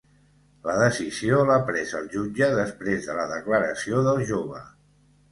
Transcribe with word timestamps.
La 0.67 0.75
decisió 0.83 1.41
l'ha 1.49 1.57
pres 1.67 1.91
el 1.99 2.07
jutge 2.13 2.47
després 2.59 3.05
de 3.09 3.17
la 3.19 3.27
declaració 3.33 4.01
del 4.09 4.23
jove 4.31 4.63